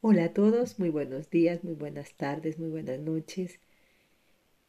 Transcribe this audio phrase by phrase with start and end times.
[0.00, 3.58] Hola a todos, muy buenos días, muy buenas tardes, muy buenas noches.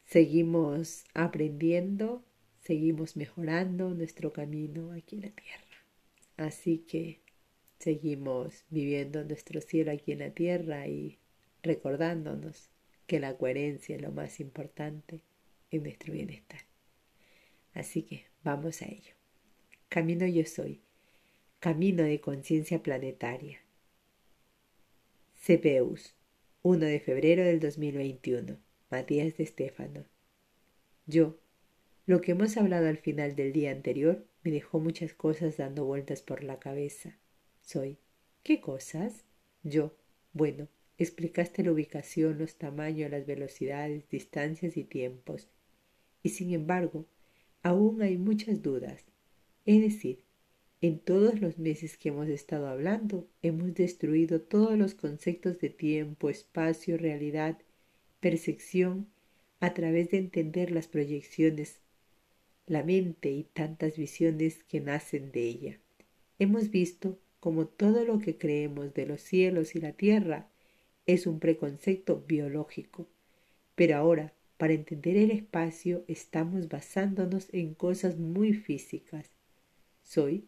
[0.04, 2.24] Seguimos aprendiendo,
[2.62, 5.86] seguimos mejorando nuestro camino aquí en la tierra.
[6.36, 7.20] Así que
[7.78, 11.20] seguimos viviendo nuestro cielo aquí en la tierra y
[11.62, 12.68] recordándonos
[13.06, 15.22] que la coherencia es lo más importante
[15.70, 16.62] en nuestro bienestar.
[17.72, 19.14] Así que vamos a ello.
[19.88, 20.80] Camino yo soy,
[21.60, 23.60] camino de conciencia planetaria
[25.42, 26.14] CPUs,
[26.60, 28.58] 1 de febrero del 2021.
[28.90, 30.04] Matías de Estéfano.
[31.06, 31.40] Yo,
[32.04, 36.20] lo que hemos hablado al final del día anterior me dejó muchas cosas dando vueltas
[36.20, 37.16] por la cabeza.
[37.62, 37.96] Soy.
[38.42, 39.24] ¿Qué cosas?
[39.62, 39.96] Yo.
[40.34, 45.48] Bueno, explicaste la ubicación, los tamaños, las velocidades, distancias y tiempos.
[46.22, 47.06] Y sin embargo,
[47.62, 49.06] aún hay muchas dudas.
[49.64, 50.22] Es decir,
[50.82, 56.30] en todos los meses que hemos estado hablando, hemos destruido todos los conceptos de tiempo,
[56.30, 57.58] espacio, realidad,
[58.20, 59.06] percepción,
[59.60, 61.80] a través de entender las proyecciones,
[62.66, 65.78] la mente y tantas visiones que nacen de ella.
[66.38, 70.48] Hemos visto como todo lo que creemos de los cielos y la tierra
[71.06, 73.06] es un preconcepto biológico.
[73.74, 79.30] Pero ahora, para entender el espacio, estamos basándonos en cosas muy físicas.
[80.02, 80.44] Soy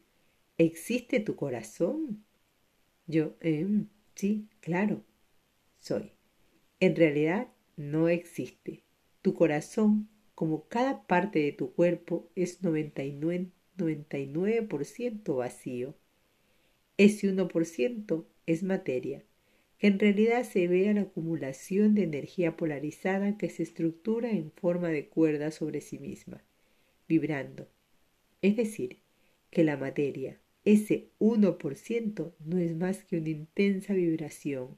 [0.58, 2.25] ¿Existe tu corazón?
[3.06, 5.05] Yo, em, sí, claro,
[5.78, 6.12] soy.
[6.81, 8.84] En realidad no existe.
[9.23, 14.69] Tu corazón, como cada parte de tu cuerpo, es 99%, 99
[15.28, 15.97] vacío.
[16.97, 19.25] Ese 1% es materia,
[19.78, 24.53] que en realidad se ve a la acumulación de energía polarizada que se estructura en
[24.53, 26.45] forma de cuerda sobre sí misma,
[27.08, 27.69] vibrando.
[28.42, 29.00] Es decir,
[29.50, 34.77] que la materia, ese 1% no es más que una intensa vibración.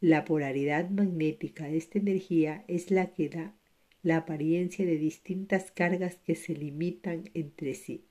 [0.00, 3.54] La polaridad magnética de esta energía es la que da
[4.02, 8.04] la apariencia de distintas cargas que se limitan entre sí,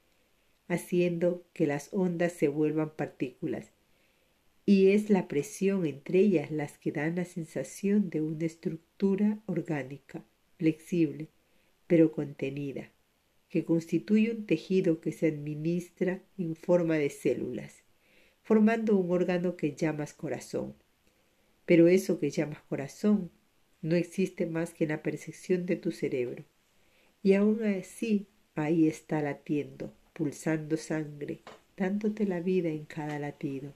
[0.67, 3.71] haciendo que las ondas se vuelvan partículas,
[4.65, 10.25] y es la presión entre ellas las que dan la sensación de una estructura orgánica,
[10.57, 11.29] flexible,
[11.87, 12.91] pero contenida
[13.49, 17.83] que constituye un tejido que se administra en forma de células,
[18.43, 20.75] formando un órgano que llamas corazón.
[21.65, 23.31] Pero eso que llamas corazón
[23.81, 26.45] no existe más que en la percepción de tu cerebro.
[27.23, 31.41] Y aún así ahí está latiendo, pulsando sangre,
[31.75, 33.73] dándote la vida en cada latido.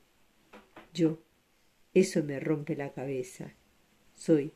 [0.93, 1.19] Yo,
[1.93, 3.53] eso me rompe la cabeza.
[4.15, 4.53] Soy,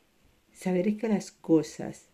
[0.52, 2.08] saber que las cosas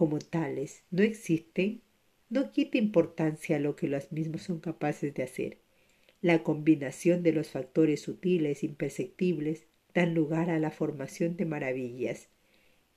[0.00, 1.82] como tales no existen,
[2.30, 5.58] no quita importancia a lo que los mismos son capaces de hacer.
[6.22, 12.30] La combinación de los factores sutiles, imperceptibles, dan lugar a la formación de maravillas.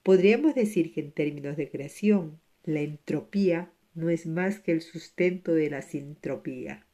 [0.02, 5.54] Podríamos decir que en términos de creación, la entropía no es más que el sustento
[5.54, 6.88] de la sintropía.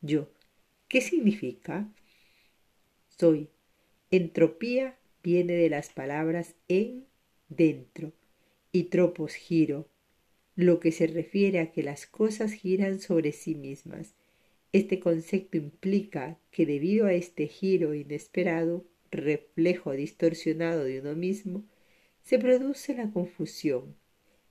[0.00, 0.32] Yo,
[0.88, 1.88] ¿qué significa?
[3.06, 3.50] Soy.
[4.10, 7.06] Entropía viene de las palabras en,
[7.48, 8.12] dentro,
[8.72, 9.88] y tropos giro,
[10.56, 14.14] lo que se refiere a que las cosas giran sobre sí mismas.
[14.72, 21.64] Este concepto implica que debido a este giro inesperado, reflejo distorsionado de uno mismo,
[22.22, 23.94] se produce la confusión.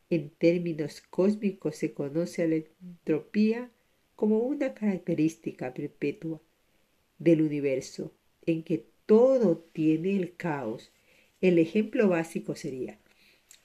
[0.09, 3.69] En términos cósmicos se conoce a la entropía
[4.15, 6.41] como una característica perpetua
[7.19, 8.13] del universo,
[8.45, 10.91] en que todo tiene el caos.
[11.41, 12.97] El ejemplo básico sería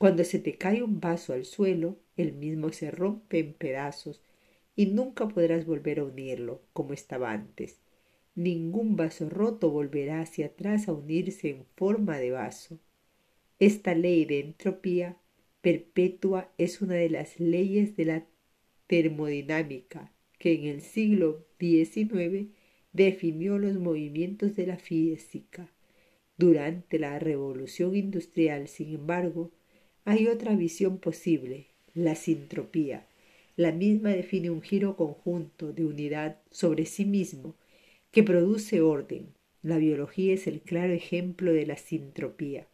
[0.03, 4.21] cuando se te cae un vaso al suelo, el mismo se rompe en pedazos
[4.75, 7.79] y nunca podrás volver a unirlo como estaba antes.
[8.35, 12.81] Ningún vaso roto volverá hacia atrás a unirse en forma de vaso.
[13.61, 15.19] Esta ley de entropía
[15.61, 18.27] perpetua es una de las leyes de la
[18.89, 22.49] termodinámica que en el siglo XIX
[22.93, 25.73] definió los movimientos de la física.
[26.37, 29.53] Durante la revolución industrial, sin embargo,
[30.05, 33.07] hay otra visión posible, la sintropía.
[33.57, 37.55] La misma define un giro conjunto de unidad sobre sí mismo
[38.11, 39.29] que produce orden.
[39.63, 42.67] La biología es el claro ejemplo de la sintropía,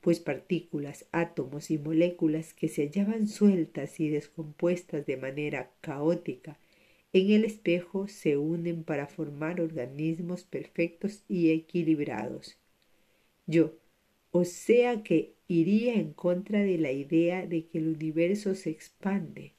[0.00, 6.58] pues partículas, átomos y moléculas que se hallaban sueltas y descompuestas de manera caótica
[7.12, 12.58] en el espejo se unen para formar organismos perfectos y equilibrados.
[13.46, 13.72] Yo,
[14.38, 19.52] o sea que iría en contra de la idea de que el universo se expande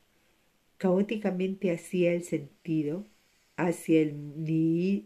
[0.78, 3.06] caóticamente hacia el sentido,
[3.58, 5.04] hacia el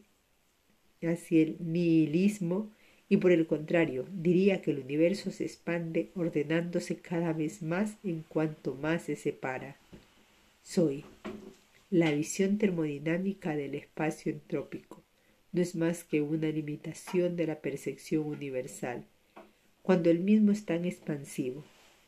[1.01, 2.71] hacia el nihilismo
[3.09, 8.21] y por el contrario diría que el universo se expande ordenándose cada vez más en
[8.21, 9.77] cuanto más se separa.
[10.61, 11.03] Soy
[11.89, 15.01] la visión termodinámica del espacio entrópico.
[15.51, 19.07] No es más que una limitación de la percepción universal,
[19.83, 21.63] cuando el mismo es tan expansivo,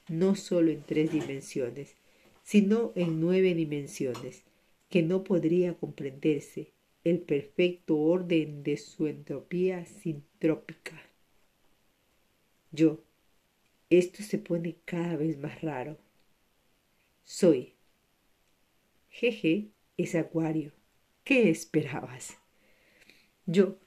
[0.08, 1.96] no solo en tres dimensiones,
[2.44, 4.44] sino en nueve dimensiones,
[4.90, 6.72] que no podría comprenderse
[7.04, 11.00] el perfecto orden de su entropía sintrópica.
[12.72, 13.04] Yo,
[13.90, 15.98] esto se pone cada vez más raro.
[17.24, 17.74] Soy.
[19.10, 19.68] Jeje
[19.98, 20.72] es acuario.
[21.24, 22.38] ¿Qué esperabas?
[23.46, 23.78] Yo,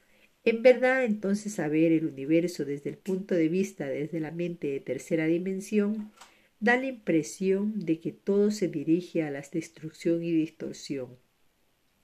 [0.49, 4.79] en verdad entonces saber el universo desde el punto de vista desde la mente de
[4.79, 6.11] tercera dimensión
[6.59, 11.17] da la impresión de que todo se dirige a la destrucción y distorsión.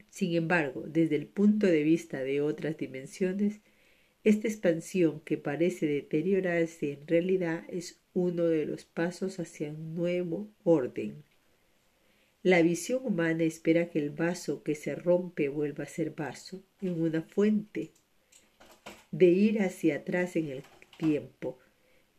[0.09, 3.59] Sin embargo, desde el punto de vista de otras dimensiones,
[4.23, 10.47] esta expansión que parece deteriorarse en realidad es uno de los pasos hacia un nuevo
[10.63, 11.23] orden.
[12.43, 17.01] La visión humana espera que el vaso que se rompe vuelva a ser vaso en
[17.01, 17.91] una fuente
[19.11, 20.63] de ir hacia atrás en el
[20.97, 21.57] tiempo,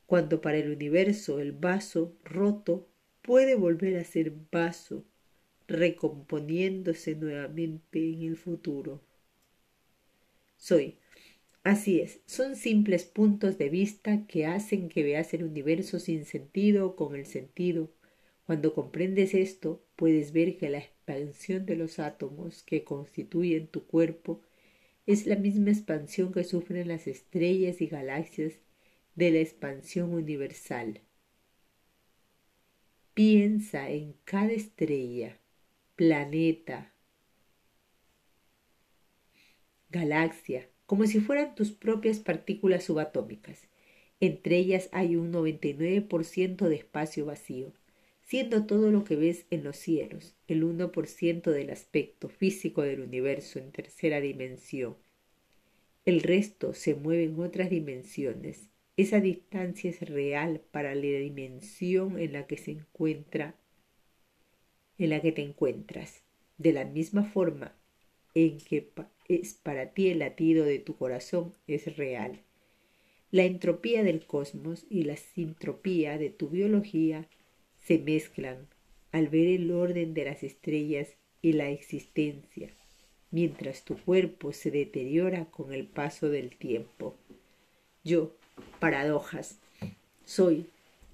[0.07, 2.89] cuando para el universo el vaso roto
[3.23, 5.05] puede volver a ser vaso,
[5.67, 9.03] recomponiéndose nuevamente en el futuro.
[10.57, 10.99] Soy.
[11.65, 16.95] Así es, son simples puntos de vista que hacen que veas el universo sin sentido
[16.95, 17.91] con el sentido.
[18.47, 24.43] Cuando comprendes esto, puedes ver que la expansión de los átomos que constituyen tu cuerpo
[25.07, 28.55] es la misma expansión que sufren las estrellas y galaxias
[29.15, 31.01] de la expansión universal.
[33.15, 35.39] Piensa en cada estrella,
[35.95, 36.93] planeta,
[39.89, 43.69] galaxia, como si fueran tus propias partículas subatómicas.
[44.21, 47.73] Entre ellas hay un 99% de espacio vacío,
[48.27, 53.59] siendo todo lo que ves en los cielos, el 1% del aspecto físico del universo
[53.59, 54.97] en tercera dimensión.
[56.05, 62.33] El resto se mueve en otras dimensiones esa distancia es real para la dimensión en
[62.33, 63.55] la que se encuentra,
[64.97, 66.23] en la que te encuentras,
[66.57, 67.77] de la misma forma
[68.35, 68.89] en que
[69.29, 72.41] es para ti el latido de tu corazón es real.
[73.31, 77.29] La entropía del cosmos y la sintropía de tu biología
[77.87, 78.67] se mezclan
[79.13, 81.09] al ver el orden de las estrellas
[81.41, 82.71] y la existencia,
[83.31, 87.17] mientras tu cuerpo se deteriora con el paso del tiempo.
[88.03, 88.35] Yo,
[88.81, 89.59] paradojas.
[90.25, 90.67] Soy,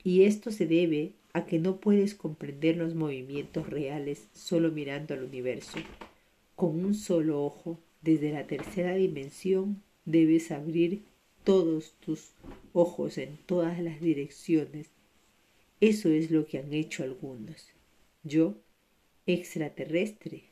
[0.03, 5.25] y esto se debe a que no puedes comprender los movimientos reales solo mirando al
[5.25, 5.79] universo.
[6.57, 11.03] Con un solo ojo, desde la tercera dimensión, debes abrir
[11.45, 12.33] todos tus
[12.73, 14.91] ojos en todas las direcciones.
[15.83, 17.73] Eso es lo que han hecho algunos.
[18.23, 18.55] Yo,
[19.27, 20.45] extraterrestre.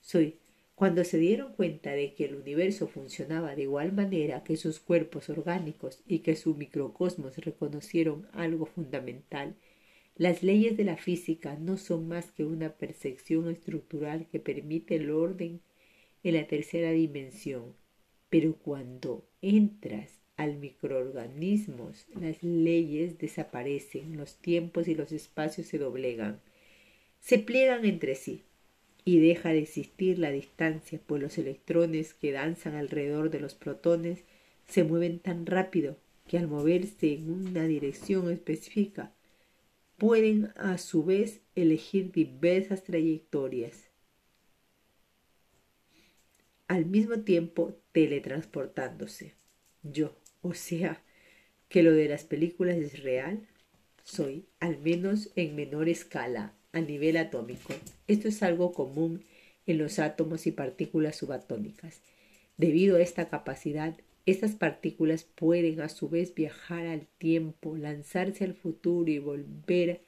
[0.00, 0.40] Soy
[0.74, 5.30] cuando se dieron cuenta de que el universo funcionaba de igual manera que sus cuerpos
[5.30, 9.54] orgánicos y que su microcosmos reconocieron algo fundamental,
[10.16, 15.12] las leyes de la física no son más que una percepción estructural que permite el
[15.12, 15.60] orden
[16.24, 17.76] en la tercera dimensión.
[18.28, 26.40] Pero cuando entras al microorganismos, las leyes desaparecen, los tiempos y los espacios se doblegan,
[27.20, 28.44] se pliegan entre sí
[29.04, 34.20] y deja de existir la distancia, pues los electrones que danzan alrededor de los protones
[34.68, 35.96] se mueven tan rápido
[36.28, 39.12] que al moverse en una dirección específica
[39.96, 43.88] pueden a su vez elegir diversas trayectorias.
[46.68, 49.34] Al mismo tiempo teletransportándose.
[49.82, 51.02] Yo, o sea,
[51.68, 53.46] que lo de las películas es real,
[54.02, 57.74] soy, al menos en menor escala, a nivel atómico.
[58.06, 59.24] Esto es algo común
[59.66, 62.00] en los átomos y partículas subatómicas.
[62.56, 63.94] Debido a esta capacidad,
[64.26, 70.02] estas partículas pueden a su vez viajar al tiempo, lanzarse al futuro y volver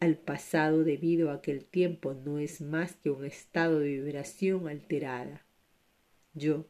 [0.00, 4.66] al pasado debido a que el tiempo no es más que un estado de vibración
[4.66, 5.44] alterada.
[6.34, 6.66] Yo,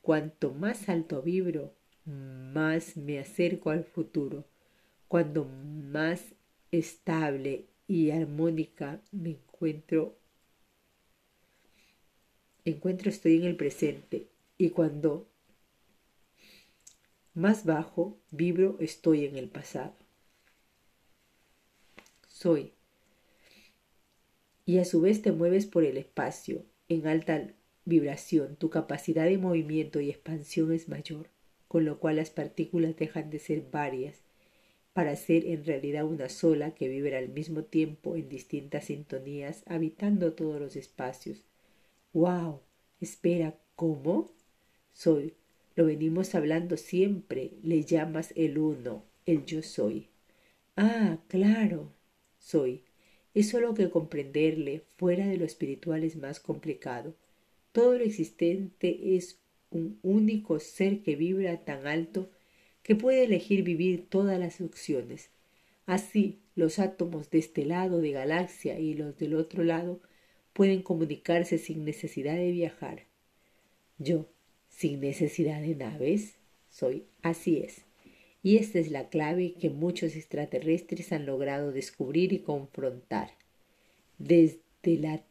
[0.00, 1.74] cuanto más alto vibro,
[2.10, 4.44] más me acerco al futuro.
[5.08, 6.22] Cuando más
[6.70, 10.16] estable y armónica me encuentro
[12.64, 15.28] encuentro estoy en el presente y cuando
[17.34, 19.94] más bajo vibro estoy en el pasado.
[22.28, 22.72] Soy.
[24.66, 29.38] Y a su vez te mueves por el espacio en alta vibración, tu capacidad de
[29.38, 31.28] movimiento y expansión es mayor,
[31.70, 34.24] con lo cual las partículas dejan de ser varias
[34.92, 40.32] para ser en realidad una sola que vibra al mismo tiempo en distintas sintonías, habitando
[40.32, 41.44] todos los espacios.
[42.12, 42.62] ¡Wow!
[43.00, 44.32] Espera, ¿cómo?
[44.92, 45.34] Soy.
[45.76, 47.52] Lo venimos hablando siempre.
[47.62, 50.08] Le llamas el uno, el yo soy.
[50.76, 51.92] Ah, claro.
[52.40, 52.82] Soy.
[53.32, 57.14] Es solo que comprenderle fuera de lo espiritual es más complicado.
[57.70, 59.39] Todo lo existente es
[59.70, 62.30] un único ser que vibra tan alto
[62.82, 65.30] que puede elegir vivir todas las opciones.
[65.86, 70.00] Así, los átomos de este lado de galaxia y los del otro lado
[70.52, 73.06] pueden comunicarse sin necesidad de viajar.
[73.98, 74.26] Yo,
[74.68, 76.36] sin necesidad de naves,
[76.70, 77.84] soy así es.
[78.42, 83.32] Y esta es la clave que muchos extraterrestres han logrado descubrir y confrontar.
[84.18, 85.22] Desde la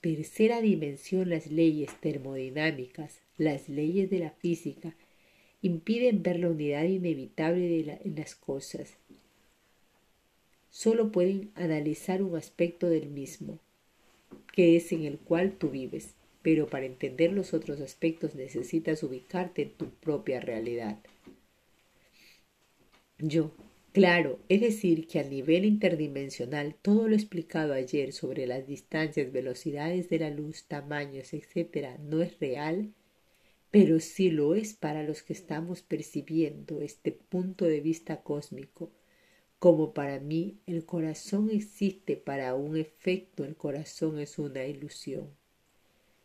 [0.00, 4.94] tercera dimensión las leyes termodinámicas, las leyes de la física,
[5.62, 8.98] impiden ver la unidad inevitable de en las cosas.
[10.68, 13.58] Solo pueden analizar un aspecto del mismo,
[14.52, 19.62] que es en el cual tú vives, pero para entender los otros aspectos necesitas ubicarte
[19.62, 20.98] en tu propia realidad.
[23.18, 23.52] Yo,
[23.92, 30.10] claro, es decir, que a nivel interdimensional todo lo explicado ayer sobre las distancias, velocidades
[30.10, 32.92] de la luz, tamaños, etc., no es real,
[33.70, 38.90] pero sí lo es para los que estamos percibiendo este punto de vista cósmico.
[39.58, 45.30] Como para mí el corazón existe para un efecto, el corazón es una ilusión.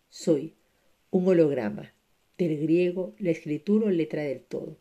[0.10, 0.56] Soy
[1.12, 1.94] un holograma,
[2.38, 4.78] del griego la escritura o letra del todo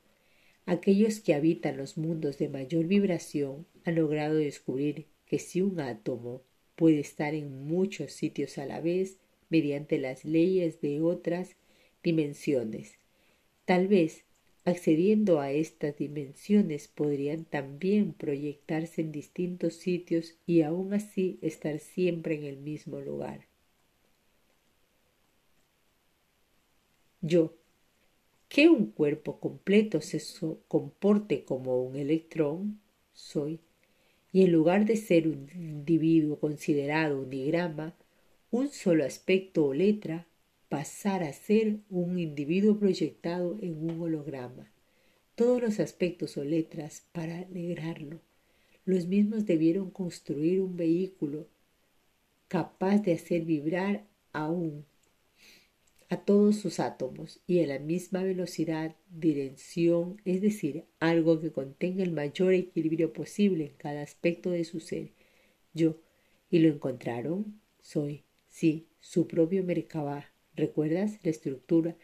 [0.66, 6.42] Aquellos que habitan los mundos de mayor vibración han logrado descubrir que si un átomo
[6.74, 9.18] puede estar en muchos sitios a la vez
[9.50, 11.56] mediante las leyes de otras
[12.04, 12.98] dimensiones,
[13.64, 14.24] tal vez
[14.64, 22.36] accediendo a estas dimensiones podrían también proyectarse en distintos sitios y aún así estar siempre
[22.36, 23.46] en el mismo lugar.
[27.20, 27.54] Yo,
[28.48, 30.22] que un cuerpo completo se
[30.68, 32.80] comporte como un electrón,
[33.12, 33.60] soy,
[34.32, 37.94] y en lugar de ser un individuo considerado unigrama,
[38.50, 40.26] un solo aspecto o letra,
[40.68, 44.70] pasar a ser un individuo proyectado en un holograma.
[45.34, 48.20] Todos los aspectos o letras para alegrarlo.
[48.84, 51.46] Los mismos debieron construir un vehículo
[52.48, 54.84] capaz de hacer vibrar a un
[56.10, 62.02] a todos sus átomos y a la misma velocidad, dirección, es decir, algo que contenga
[62.02, 65.10] el mayor equilibrio posible en cada aspecto de su ser.
[65.72, 65.96] Yo,
[66.50, 67.60] ¿y lo encontraron?
[67.80, 70.33] Soy, sí, su propio Merkabah.
[70.56, 71.96] ¿Recuerdas la estructura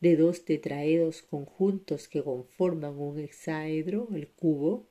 [0.00, 4.86] de dos tetraedos conjuntos que conforman un hexaedro, el cubo?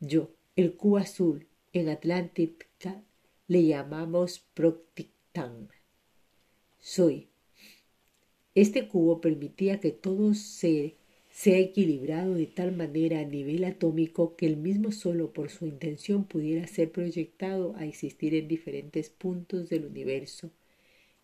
[0.00, 3.02] Yo, el cubo azul, en Atlántica
[3.48, 5.68] le llamamos Proctictan
[6.86, 7.26] soy.
[8.54, 10.94] Este cubo permitía que todo ser
[11.30, 16.24] sea equilibrado de tal manera a nivel atómico que el mismo solo por su intención
[16.24, 20.52] pudiera ser proyectado a existir en diferentes puntos del universo.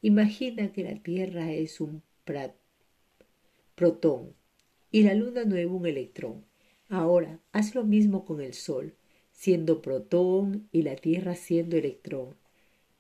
[0.04, 2.02] Imagina que la Tierra es un
[3.76, 4.34] protón
[4.90, 6.44] y la Luna nueva un electrón.
[6.88, 8.94] Ahora, haz lo mismo con el Sol,
[9.30, 12.34] siendo protón y la Tierra siendo electrón.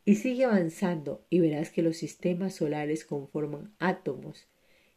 [0.04, 4.46] Y sigue avanzando y verás que los sistemas solares conforman átomos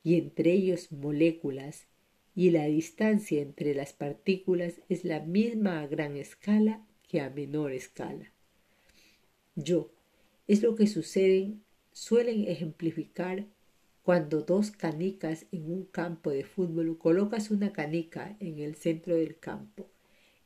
[0.04, 1.88] y entre ellos moléculas
[2.36, 7.72] y la distancia entre las partículas es la misma a gran escala que a menor
[7.72, 8.32] escala.
[9.56, 9.90] Yo
[10.48, 11.65] es lo que suceden
[11.96, 13.46] suelen ejemplificar
[14.04, 19.40] cuando dos canicas en un campo de fútbol colocas una canica en el centro del
[19.40, 19.88] campo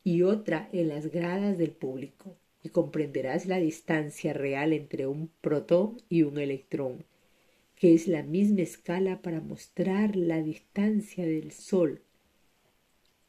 [0.04, 5.98] y otra en las gradas del público y comprenderás la distancia real entre un protón
[6.08, 7.04] y un electrón,
[7.76, 12.04] que es la misma escala para mostrar la distancia del Sol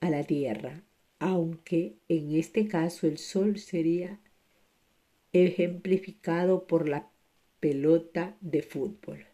[0.01, 0.83] a la Tierra,
[1.21, 4.21] aunque en este caso el Sol sería
[5.33, 7.11] ejemplificado por la
[7.61, 9.27] pelota de fútbol.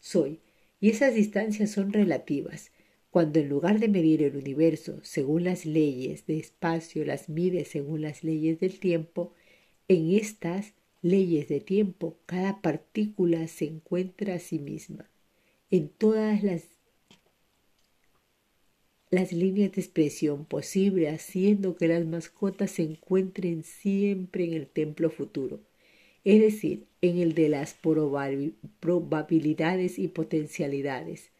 [0.00, 0.40] Soy,
[0.80, 2.72] y esas distancias son relativas,
[3.10, 8.02] cuando en lugar de medir el universo según las leyes de espacio las mide según
[8.02, 9.34] las leyes del tiempo,
[9.88, 15.10] en estas leyes de tiempo cada partícula se encuentra a sí misma.
[15.70, 16.64] En todas las,
[19.10, 25.10] las líneas de expresión posible, haciendo que las mascotas se encuentren siempre en el templo
[25.10, 25.60] futuro.
[26.24, 27.74] Es decir, en el de las
[28.80, 31.30] probabilidades y potencialidades.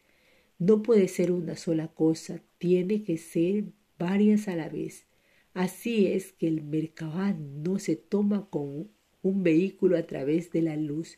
[0.59, 3.65] No puede ser una sola cosa, tiene que ser
[3.97, 5.05] varias a la vez.
[5.53, 8.87] Así es que el Merkabah no se toma como
[9.21, 11.17] un vehículo a través de la luz,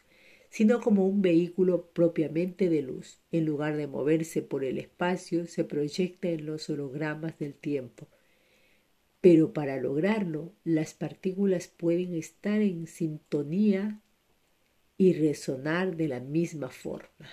[0.49, 3.21] sino como un vehículo propiamente de luz.
[3.31, 8.07] En lugar de moverse por el espacio, se proyecta en los hologramas del tiempo.
[9.23, 14.01] Pero para lograrlo, las partículas pueden estar en sintonía
[14.97, 17.29] y resonar de la misma forma.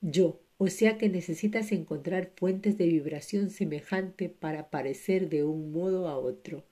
[0.00, 6.08] Yo, o sea que necesitas encontrar fuentes de vibración semejante para parecer de un modo
[6.08, 6.64] a otro.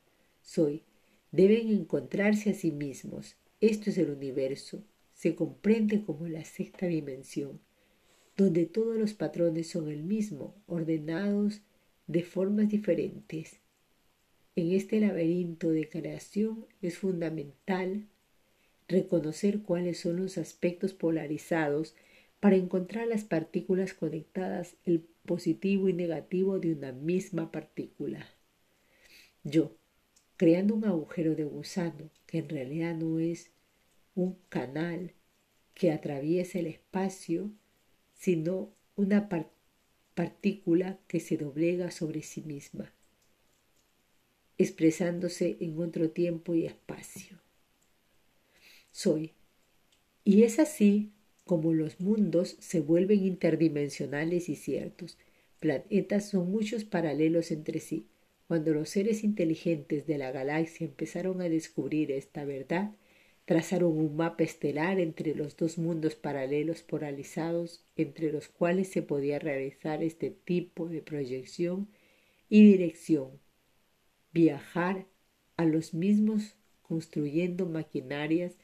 [0.42, 0.82] Soy.
[1.30, 3.37] Deben encontrarse a sí mismos.
[3.61, 4.82] Esto es el universo.
[5.12, 7.61] Se comprende como la sexta dimensión,
[8.37, 11.62] donde todos los patrones son el mismo, ordenados
[12.06, 13.61] de formas diferentes.
[14.56, 18.06] En este laberinto de creación es fundamental
[18.88, 21.94] reconocer cuáles son los aspectos polarizados
[22.40, 28.28] para encontrar las partículas conectadas, el positivo y negativo de una misma partícula.
[29.42, 29.76] Yo,
[30.37, 33.50] creando un agujero de gusano que en realidad no es
[34.14, 35.12] un canal
[35.75, 37.50] que atraviesa el espacio,
[38.12, 39.53] sino una partícula
[41.09, 42.92] que se doblega sobre sí misma,
[44.59, 47.38] expresándose en otro tiempo y espacio.
[48.92, 49.33] Soy.
[50.23, 51.11] Y es así
[51.44, 55.18] como los mundos se vuelven interdimensionales y ciertos.
[55.61, 58.06] Planetas son muchos paralelos entre sí.
[58.47, 62.94] Cuando los seres inteligentes de la galaxia empezaron a descubrir esta verdad,
[63.44, 69.38] trazaron un mapa estelar entre los dos mundos paralelos polarizados entre los cuales se podía
[69.38, 71.88] realizar este tipo de proyección
[72.48, 73.40] y dirección,
[74.32, 75.06] viajar
[75.56, 78.56] a los mismos construyendo maquinarias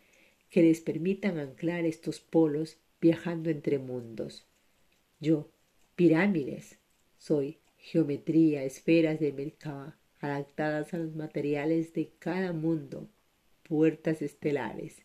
[0.51, 4.47] que les permitan anclar estos polos viajando entre mundos.
[5.21, 5.51] Yo,
[5.95, 6.79] pirámides,
[7.19, 13.09] soy geometría, esferas de Merkaba, adaptadas a los materiales de cada mundo,
[13.71, 14.97] puertas estelares.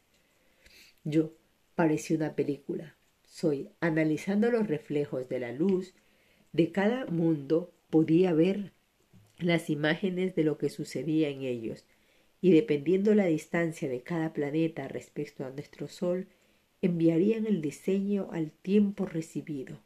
[1.04, 1.36] Yo,
[1.76, 2.98] parecí una película,
[3.28, 5.94] soy, analizando los reflejos de la luz
[6.52, 8.72] de cada mundo, podía ver
[9.38, 11.86] las imágenes de lo que sucedía en ellos,
[12.42, 16.28] y dependiendo la distancia de cada planeta respecto a nuestro Sol,
[16.82, 19.80] enviarían el diseño al tiempo recibido.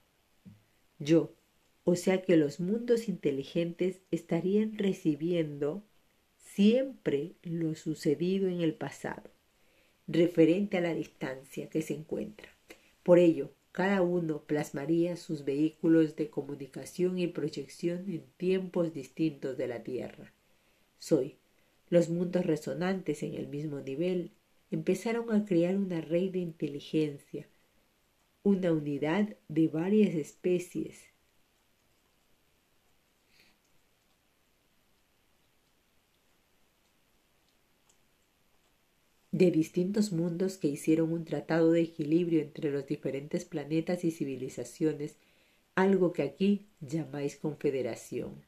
[0.99, 1.33] Yo,
[1.83, 5.83] o sea que los mundos inteligentes estarían recibiendo
[6.59, 9.31] siempre lo sucedido en el pasado,
[10.07, 12.49] referente a la distancia que se encuentra.
[13.01, 19.67] Por ello, cada uno plasmaría sus vehículos de comunicación y proyección en tiempos distintos de
[19.69, 20.33] la Tierra.
[20.97, 21.37] Soy,
[21.87, 24.33] los mundos resonantes en el mismo nivel
[24.69, 27.47] empezaron a crear una red de inteligencia,
[28.43, 31.08] una unidad de varias especies.
[39.31, 45.17] De distintos mundos que hicieron un tratado de equilibrio entre los diferentes planetas y civilizaciones,
[45.75, 48.43] algo que aquí llamáis confederación.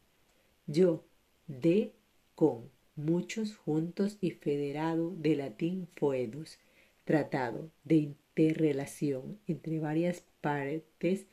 [0.68, 1.04] Yo,
[1.48, 1.94] de,
[2.36, 6.58] con, muchos juntos y federado de latín foedus,
[7.04, 11.26] tratado de interrelación entre varias partes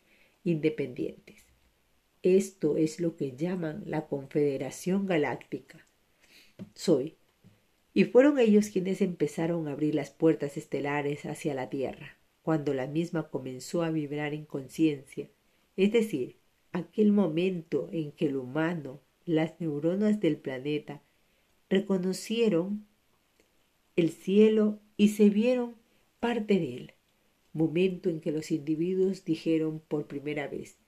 [0.44, 1.44] independientes.
[2.22, 5.86] Esto es lo que llaman la Confederación Galáctica.
[6.74, 7.16] Soy.
[7.98, 12.86] Y fueron ellos quienes empezaron a abrir las puertas estelares hacia la Tierra, cuando la
[12.86, 15.28] misma comenzó a vibrar en conciencia,
[15.76, 16.36] es decir,
[16.70, 21.02] aquel momento en que el humano, las neuronas del planeta,
[21.68, 22.86] reconocieron
[23.96, 25.74] el cielo y se vieron
[26.20, 26.92] parte de él,
[27.52, 30.78] momento en que los individuos dijeron por primera vez,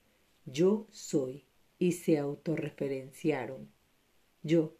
[0.47, 1.43] yo soy,
[1.77, 3.69] y se autorreferenciaron.
[4.45, 4.80] Yo.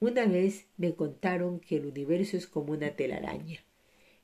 [0.00, 3.60] Una vez me contaron que el universo es como una telaraña,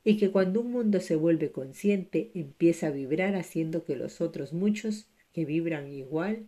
[0.03, 4.53] y que cuando un mundo se vuelve consciente empieza a vibrar haciendo que los otros
[4.53, 6.47] muchos que vibran igual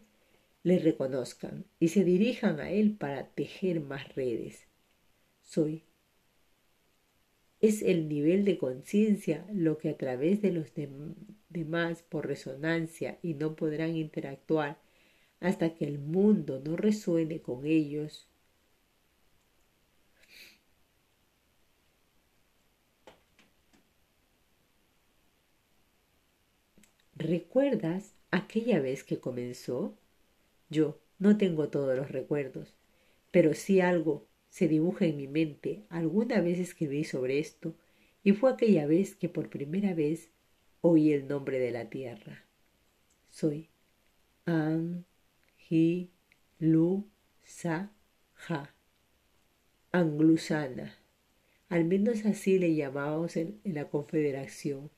[0.64, 4.68] le reconozcan y se dirijan a él para tejer más redes.
[5.42, 5.84] Soy.
[7.62, 10.72] Es el nivel de conciencia lo que a través de los
[11.50, 14.80] demás por resonancia y no podrán interactuar
[15.40, 18.29] hasta que el mundo no resuene con ellos.
[27.20, 29.94] ¿Recuerdas aquella vez que comenzó?
[30.70, 32.78] Yo no tengo todos los recuerdos,
[33.30, 35.84] pero sí algo se dibuja en mi mente.
[35.90, 37.76] Alguna vez escribí sobre esto
[38.24, 40.32] y fue aquella vez que por primera vez
[40.80, 42.46] oí el nombre de la tierra.
[43.28, 43.70] Soy
[44.46, 45.06] An,
[46.58, 47.06] Lu,
[47.44, 47.92] Sa.
[49.92, 50.98] Anglusana.
[51.68, 54.90] Al menos así le llamábamos en la Confederación.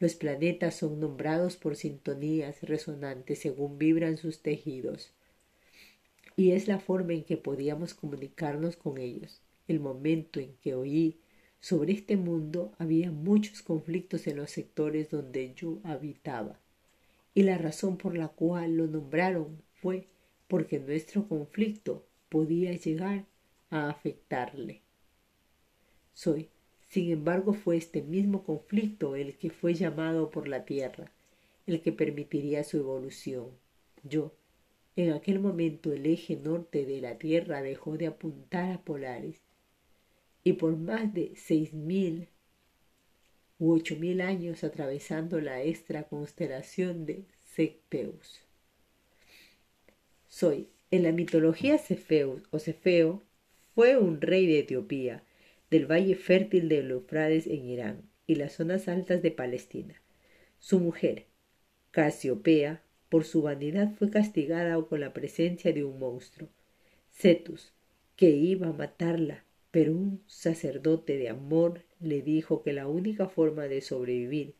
[0.00, 5.10] Los planetas son nombrados por sintonías resonantes según vibran sus tejidos.
[6.36, 9.40] Y es la forma en que podíamos comunicarnos con ellos.
[9.66, 11.18] El momento en que oí
[11.60, 16.60] sobre este mundo había muchos conflictos en los sectores donde yo habitaba.
[17.34, 20.06] Y la razón por la cual lo nombraron fue
[20.46, 23.24] porque nuestro conflicto podía llegar
[23.70, 24.80] a afectarle.
[26.14, 26.48] Soy
[26.88, 31.12] sin embargo, fue este mismo conflicto el que fue llamado por la Tierra,
[31.66, 33.50] el que permitiría su evolución.
[34.02, 34.32] Yo,
[34.96, 39.36] en aquel momento el eje norte de la Tierra dejó de apuntar a polares,
[40.44, 42.28] y por más de seis mil
[43.58, 47.24] u ocho mil años atravesando la extra constelación de
[47.54, 48.40] Cepheus.
[50.28, 53.22] Soy, en la mitología Cepheus o Cefeo,
[53.74, 55.22] fue un rey de Etiopía,
[55.70, 60.02] del valle fértil de Eufrates en Irán y las zonas altas de Palestina.
[60.58, 61.26] Su mujer,
[61.90, 66.48] Casiopea, por su vanidad fue castigada con la presencia de un monstruo,
[67.10, 67.72] Cetus,
[68.16, 73.68] que iba a matarla, pero un sacerdote de amor le dijo que la única forma
[73.68, 74.54] de sobrevivir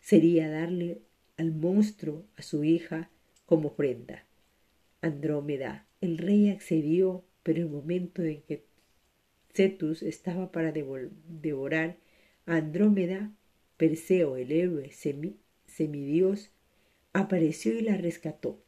[0.00, 1.02] sería darle
[1.36, 3.10] al monstruo a su hija
[3.46, 4.26] como ofrenda.
[5.00, 8.64] Andrómeda, el rey accedió, pero el momento en que
[9.52, 11.96] Cetus estaba para devorar
[12.46, 13.32] a Andrómeda,
[13.76, 14.90] Perseo, el héroe
[15.66, 16.50] semidios,
[17.12, 18.62] apareció y la rescató,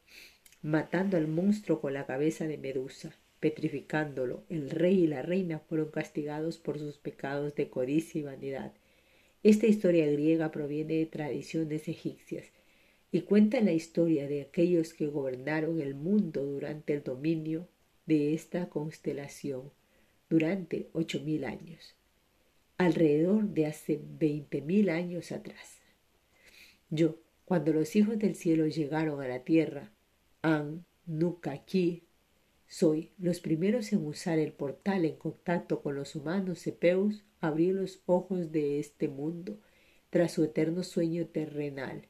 [0.61, 4.45] matando al monstruo con la cabeza de Medusa, petrificándolo.
[4.49, 8.73] El rey y la reina fueron castigados por sus pecados de codicia y vanidad.
[9.43, 12.53] Esta historia griega proviene de tradiciones egipcias
[13.13, 17.69] y cuenta la historia de aquellos que gobernaron el mundo durante el dominio
[18.07, 19.71] de esta constelación
[20.33, 21.95] durante ocho mil años,
[22.79, 25.83] alrededor de hace veinte mil años atrás.
[26.89, 29.93] Yo, cuando los hijos del cielo llegaron a la tierra,
[30.41, 32.05] An, Nuka, Ki,
[32.67, 38.01] soy los primeros en usar el portal en contacto con los humanos Cepeus, abrió los
[38.07, 39.59] ojos de este mundo
[40.09, 42.07] tras su eterno sueño terrenal.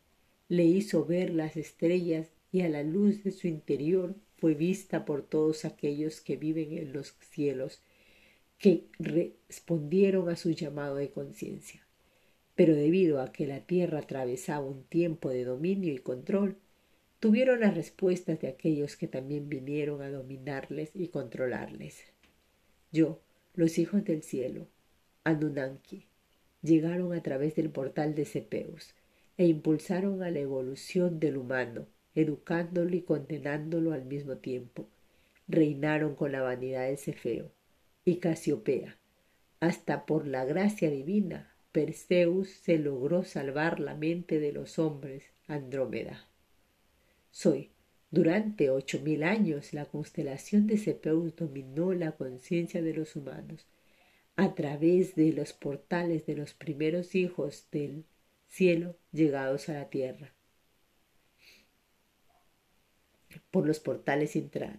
[0.48, 5.22] Le hizo ver las estrellas y a la luz de su interior fue vista por
[5.22, 7.82] todos aquellos que viven en los cielos
[8.62, 11.84] que respondieron a su llamado de conciencia.
[12.54, 16.58] Pero debido a que la Tierra atravesaba un tiempo de dominio y control,
[17.18, 22.04] tuvieron las respuestas de aquellos que también vinieron a dominarles y controlarles.
[22.92, 23.20] Yo,
[23.54, 24.68] los hijos del cielo,
[25.24, 26.06] Anunnaki,
[26.62, 28.94] llegaron a través del portal de Cepeus
[29.38, 34.86] e impulsaron a la evolución del humano, educándolo y condenándolo al mismo tiempo.
[35.48, 37.50] Reinaron con la vanidad de Cefeo
[38.04, 38.98] y Casiopea.
[39.60, 46.28] Hasta por la gracia divina, Perseus se logró salvar la mente de los hombres, Andrómeda.
[47.30, 47.70] Soy.
[48.10, 53.66] Durante ocho mil años la constelación de Cepeus dominó la conciencia de los humanos
[54.36, 58.04] a través de los portales de los primeros hijos del
[58.48, 60.34] cielo llegados a la tierra.
[63.50, 64.78] Por los portales intra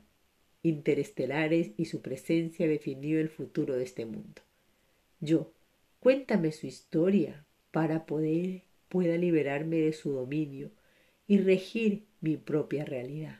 [0.63, 4.41] interestelares y su presencia definió el futuro de este mundo.
[5.19, 5.51] Yo,
[5.99, 10.69] cuéntame su historia para poder pueda liberarme de su dominio
[11.25, 13.39] y regir mi propia realidad.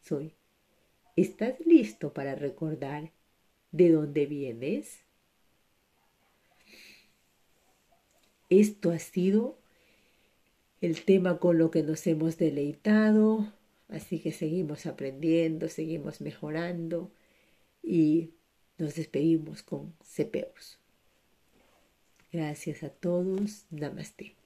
[0.00, 0.34] Soy.
[1.14, 3.12] ¿Estás listo para recordar
[3.70, 5.04] de dónde vienes?
[8.50, 9.56] Esto ha sido
[10.80, 13.52] el tema con lo que nos hemos deleitado
[13.88, 17.10] Así que seguimos aprendiendo, seguimos mejorando
[17.82, 18.30] y
[18.78, 20.78] nos despedimos con CPUs.
[22.32, 23.64] Gracias a todos.
[23.70, 24.37] Namaste.